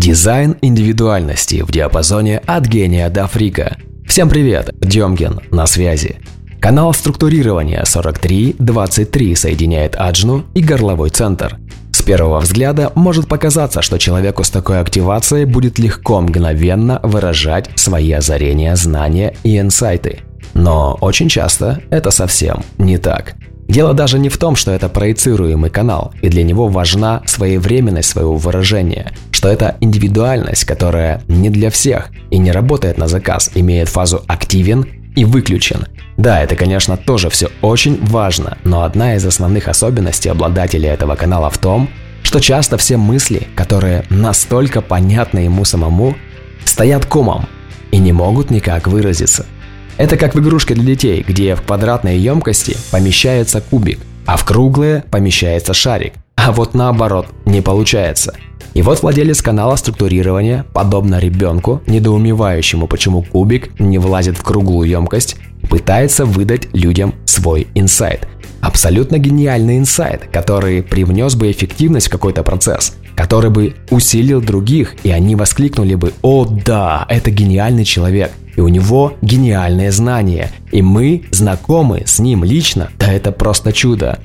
Дизайн 0.00 0.56
индивидуальности 0.62 1.60
в 1.60 1.70
диапазоне 1.70 2.38
от 2.46 2.64
гения 2.66 3.10
до 3.10 3.26
фрика. 3.26 3.76
Всем 4.06 4.30
привет, 4.30 4.70
Демкин 4.80 5.40
на 5.50 5.66
связи. 5.66 6.20
Канал 6.58 6.94
структурирования 6.94 7.84
4323 7.84 9.34
соединяет 9.34 9.96
аджну 9.96 10.46
и 10.54 10.62
горловой 10.62 11.10
центр. 11.10 11.58
С 11.92 12.00
первого 12.00 12.40
взгляда 12.40 12.90
может 12.94 13.28
показаться, 13.28 13.82
что 13.82 13.98
человеку 13.98 14.42
с 14.42 14.48
такой 14.48 14.80
активацией 14.80 15.44
будет 15.44 15.78
легко 15.78 16.22
мгновенно 16.22 17.00
выражать 17.02 17.68
свои 17.74 18.10
озарения, 18.12 18.74
знания 18.76 19.36
и 19.42 19.58
инсайты. 19.58 20.20
Но 20.54 20.96
очень 21.02 21.28
часто 21.28 21.82
это 21.90 22.10
совсем 22.10 22.62
не 22.78 22.96
так. 22.96 23.34
Дело 23.70 23.94
даже 23.94 24.18
не 24.18 24.28
в 24.28 24.36
том, 24.36 24.56
что 24.56 24.72
это 24.72 24.88
проецируемый 24.88 25.70
канал, 25.70 26.12
и 26.22 26.28
для 26.28 26.42
него 26.42 26.66
важна 26.66 27.22
своевременность 27.26 28.08
своего 28.08 28.34
выражения, 28.34 29.12
что 29.30 29.48
это 29.48 29.76
индивидуальность, 29.78 30.64
которая 30.64 31.22
не 31.28 31.50
для 31.50 31.70
всех 31.70 32.10
и 32.30 32.38
не 32.38 32.50
работает 32.50 32.98
на 32.98 33.06
заказ, 33.06 33.48
имеет 33.54 33.88
фазу 33.88 34.24
«активен» 34.26 34.88
и 35.14 35.24
«выключен». 35.24 35.86
Да, 36.16 36.42
это, 36.42 36.56
конечно, 36.56 36.96
тоже 36.96 37.30
все 37.30 37.48
очень 37.62 38.04
важно, 38.04 38.58
но 38.64 38.82
одна 38.82 39.14
из 39.14 39.24
основных 39.24 39.68
особенностей 39.68 40.30
обладателя 40.30 40.92
этого 40.92 41.14
канала 41.14 41.48
в 41.48 41.58
том, 41.58 41.88
что 42.24 42.40
часто 42.40 42.76
все 42.76 42.96
мысли, 42.96 43.46
которые 43.54 44.02
настолько 44.10 44.80
понятны 44.80 45.38
ему 45.38 45.64
самому, 45.64 46.16
стоят 46.64 47.06
комом 47.06 47.46
и 47.92 47.98
не 47.98 48.10
могут 48.10 48.50
никак 48.50 48.88
выразиться– 48.88 49.46
это 49.96 50.16
как 50.16 50.34
в 50.34 50.40
игрушке 50.40 50.74
для 50.74 50.84
детей, 50.84 51.24
где 51.26 51.54
в 51.54 51.62
квадратной 51.62 52.18
емкости 52.18 52.76
помещается 52.90 53.60
кубик, 53.60 54.00
а 54.26 54.36
в 54.36 54.44
круглые 54.44 55.04
помещается 55.10 55.74
шарик. 55.74 56.14
А 56.36 56.52
вот 56.52 56.74
наоборот, 56.74 57.26
не 57.44 57.60
получается. 57.60 58.34
И 58.72 58.82
вот 58.82 59.02
владелец 59.02 59.42
канала 59.42 59.76
структурирования, 59.76 60.64
подобно 60.72 61.18
ребенку, 61.18 61.82
недоумевающему, 61.86 62.86
почему 62.86 63.22
кубик 63.22 63.78
не 63.80 63.98
влазит 63.98 64.36
в 64.36 64.42
круглую 64.42 64.88
емкость, 64.88 65.36
пытается 65.68 66.24
выдать 66.24 66.68
людям 66.72 67.14
свой 67.24 67.66
инсайт. 67.74 68.28
Абсолютно 68.60 69.18
гениальный 69.18 69.78
инсайт, 69.78 70.28
который 70.30 70.82
привнес 70.82 71.34
бы 71.34 71.50
эффективность 71.50 72.08
в 72.08 72.10
какой-то 72.10 72.42
процесс, 72.42 72.94
который 73.14 73.50
бы 73.50 73.74
усилил 73.90 74.40
других, 74.40 74.94
и 75.02 75.10
они 75.10 75.34
воскликнули 75.34 75.94
бы 75.94 76.12
«О 76.22 76.44
да, 76.44 77.06
это 77.08 77.30
гениальный 77.30 77.84
человек!» 77.84 78.32
И 78.60 78.62
у 78.62 78.68
него 78.68 79.14
гениальные 79.22 79.90
знания, 79.90 80.52
и 80.70 80.82
мы 80.82 81.22
знакомы 81.30 82.02
с 82.04 82.18
ним 82.18 82.44
лично, 82.44 82.90
да 82.98 83.10
это 83.10 83.32
просто 83.32 83.72
чудо. 83.72 84.18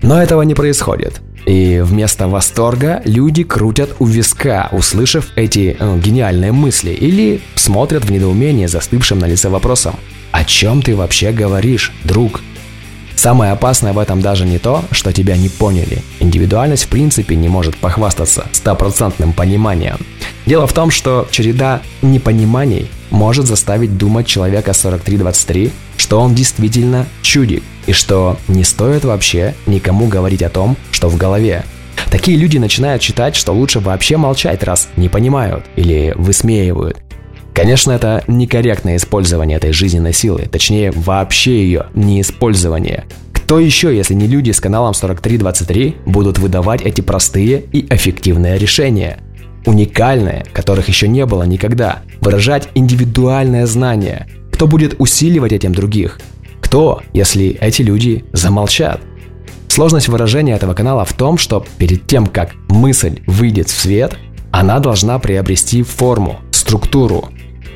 Но 0.00 0.22
этого 0.22 0.40
не 0.40 0.54
происходит. 0.54 1.20
И 1.44 1.82
вместо 1.84 2.26
восторга 2.26 3.02
люди 3.04 3.44
крутят 3.44 3.90
у 3.98 4.06
виска, 4.06 4.70
услышав 4.72 5.26
эти 5.36 5.76
э, 5.78 6.00
гениальные 6.02 6.52
мысли, 6.52 6.92
или 6.92 7.42
смотрят 7.54 8.06
в 8.06 8.10
недоумении 8.10 8.64
застывшим 8.64 9.18
на 9.18 9.26
лице 9.26 9.50
вопросом 9.50 9.96
«О 10.32 10.42
чем 10.44 10.80
ты 10.80 10.96
вообще 10.96 11.30
говоришь, 11.30 11.92
друг?» 12.04 12.40
Самое 13.14 13.52
опасное 13.52 13.92
в 13.92 13.98
этом 13.98 14.22
даже 14.22 14.46
не 14.46 14.58
то, 14.58 14.84
что 14.90 15.12
тебя 15.12 15.36
не 15.36 15.50
поняли. 15.50 16.02
Индивидуальность 16.20 16.84
в 16.84 16.88
принципе 16.88 17.36
не 17.36 17.48
может 17.48 17.76
похвастаться 17.76 18.46
стопроцентным 18.52 19.34
пониманием. 19.34 19.98
Дело 20.48 20.66
в 20.66 20.72
том, 20.72 20.90
что 20.90 21.28
череда 21.30 21.82
непониманий 22.00 22.88
может 23.10 23.46
заставить 23.46 23.98
думать 23.98 24.26
человека 24.26 24.72
4323, 24.72 25.70
что 25.98 26.20
он 26.20 26.34
действительно 26.34 27.04
чудик, 27.20 27.62
и 27.86 27.92
что 27.92 28.38
не 28.48 28.64
стоит 28.64 29.04
вообще 29.04 29.54
никому 29.66 30.06
говорить 30.06 30.42
о 30.42 30.48
том, 30.48 30.78
что 30.90 31.10
в 31.10 31.18
голове. 31.18 31.66
Такие 32.10 32.38
люди 32.38 32.56
начинают 32.56 33.02
считать, 33.02 33.36
что 33.36 33.52
лучше 33.52 33.80
вообще 33.80 34.16
молчать, 34.16 34.62
раз 34.62 34.88
не 34.96 35.10
понимают 35.10 35.66
или 35.76 36.14
высмеивают. 36.16 36.96
Конечно, 37.52 37.92
это 37.92 38.24
некорректное 38.26 38.96
использование 38.96 39.58
этой 39.58 39.72
жизненной 39.72 40.14
силы, 40.14 40.48
точнее 40.50 40.92
вообще 40.92 41.62
ее 41.62 41.88
неиспользование. 41.92 43.04
Кто 43.34 43.58
еще, 43.60 43.94
если 43.94 44.14
не 44.14 44.26
люди 44.26 44.52
с 44.52 44.60
каналом 44.60 44.94
4323, 44.94 45.96
будут 46.06 46.38
выдавать 46.38 46.80
эти 46.80 47.02
простые 47.02 47.64
и 47.70 47.86
эффективные 47.92 48.56
решения? 48.56 49.20
Уникальные, 49.66 50.46
которых 50.52 50.88
еще 50.88 51.08
не 51.08 51.26
было 51.26 51.42
никогда. 51.42 52.02
Выражать 52.20 52.68
индивидуальное 52.74 53.66
знание. 53.66 54.28
Кто 54.52 54.66
будет 54.66 54.96
усиливать 54.98 55.52
этим 55.52 55.74
других? 55.74 56.20
Кто, 56.60 57.02
если 57.12 57.48
эти 57.60 57.82
люди 57.82 58.24
замолчат? 58.32 59.00
Сложность 59.68 60.08
выражения 60.08 60.54
этого 60.54 60.74
канала 60.74 61.04
в 61.04 61.12
том, 61.12 61.38
что 61.38 61.64
перед 61.76 62.06
тем, 62.06 62.26
как 62.26 62.54
мысль 62.68 63.20
выйдет 63.26 63.68
в 63.68 63.78
свет, 63.78 64.16
она 64.50 64.80
должна 64.80 65.18
приобрести 65.18 65.82
форму, 65.82 66.40
структуру, 66.50 67.28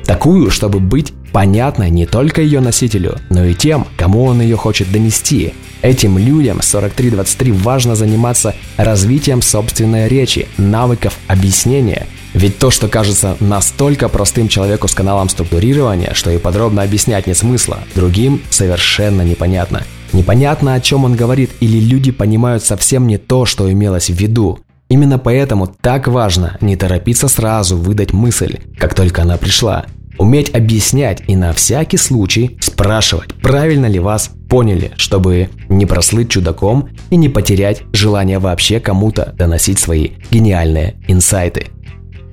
Такую, 0.05 0.51
чтобы 0.51 0.79
быть 0.79 1.13
понятной 1.31 1.89
не 1.89 2.05
только 2.05 2.41
ее 2.41 2.59
носителю, 2.59 3.17
но 3.29 3.43
и 3.45 3.53
тем, 3.53 3.87
кому 3.97 4.25
он 4.25 4.41
ее 4.41 4.55
хочет 4.55 4.91
донести. 4.91 5.53
Этим 5.81 6.17
людям 6.17 6.61
4323 6.61 7.51
важно 7.51 7.95
заниматься 7.95 8.55
развитием 8.77 9.41
собственной 9.41 10.07
речи, 10.07 10.47
навыков 10.57 11.17
объяснения. 11.27 12.07
Ведь 12.33 12.57
то, 12.57 12.71
что 12.71 12.87
кажется 12.87 13.37
настолько 13.39 14.09
простым 14.09 14.47
человеку 14.47 14.87
с 14.87 14.93
каналом 14.93 15.29
структурирования, 15.29 16.13
что 16.13 16.31
и 16.31 16.37
подробно 16.37 16.81
объяснять 16.81 17.27
нет 17.27 17.37
смысла, 17.37 17.79
другим 17.95 18.41
совершенно 18.49 19.21
непонятно. 19.21 19.83
Непонятно, 20.13 20.75
о 20.75 20.79
чем 20.79 21.05
он 21.05 21.15
говорит, 21.15 21.51
или 21.59 21.79
люди 21.79 22.11
понимают 22.11 22.63
совсем 22.63 23.07
не 23.07 23.17
то, 23.17 23.45
что 23.45 23.71
имелось 23.71 24.09
в 24.09 24.15
виду. 24.15 24.59
Именно 24.93 25.17
поэтому 25.17 25.65
так 25.65 26.07
важно 26.07 26.55
не 26.61 26.75
торопиться 26.75 27.27
сразу 27.27 27.75
выдать 27.75 28.13
мысль, 28.13 28.59
как 28.77 28.93
только 28.93 29.23
она 29.23 29.37
пришла. 29.37 29.85
Уметь 30.19 30.53
объяснять 30.53 31.23
и 31.25 31.35
на 31.35 31.51
всякий 31.51 31.97
случай 31.97 32.59
спрашивать, 32.61 33.33
правильно 33.41 33.87
ли 33.87 33.97
вас 33.97 34.29
поняли, 34.47 34.91
чтобы 34.97 35.49
не 35.67 35.87
прослыть 35.87 36.29
чудаком 36.29 36.89
и 37.09 37.15
не 37.15 37.27
потерять 37.27 37.81
желание 37.91 38.37
вообще 38.37 38.79
кому-то 38.79 39.33
доносить 39.35 39.79
свои 39.79 40.09
гениальные 40.29 40.97
инсайты. 41.07 41.69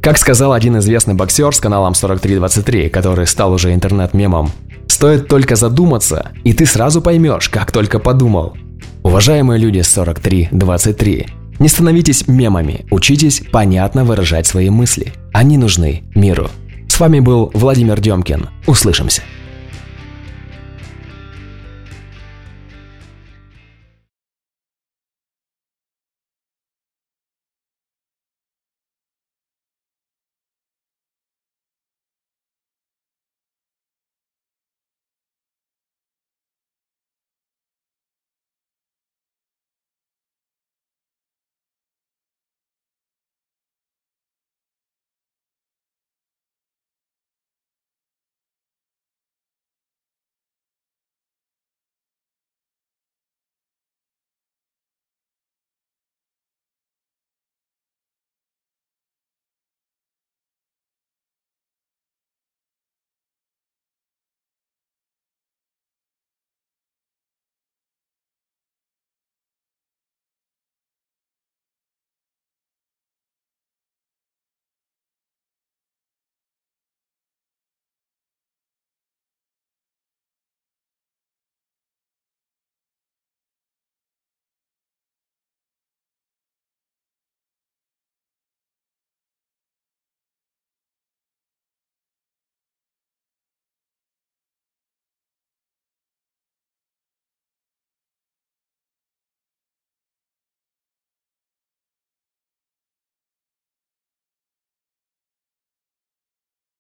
Как 0.03 0.19
сказал 0.19 0.53
один 0.53 0.77
известный 0.81 1.15
боксер 1.15 1.55
с 1.55 1.61
каналом 1.61 1.95
4323, 1.95 2.91
который 2.91 3.27
стал 3.27 3.55
уже 3.55 3.73
интернет-мемом, 3.73 4.51
стоит 4.87 5.29
только 5.29 5.57
задуматься, 5.57 6.33
и 6.45 6.53
ты 6.53 6.67
сразу 6.67 7.01
поймешь, 7.01 7.49
как 7.49 7.73
только 7.73 7.99
подумал. 7.99 8.55
Уважаемые 9.03 9.59
люди 9.59 9.81
4323, 9.81 11.40
не 11.61 11.69
становитесь 11.69 12.27
мемами, 12.27 12.87
учитесь 12.91 13.43
понятно 13.53 14.05
выражать 14.05 14.47
свои 14.47 14.71
мысли. 14.71 15.13
Они 15.33 15.59
нужны 15.59 16.03
миру. 16.15 16.51
С 16.89 16.99
вами 16.99 17.21
был 17.21 17.51
Владимир 17.55 18.01
Демкин. 18.01 18.49
Услышимся. 18.67 19.23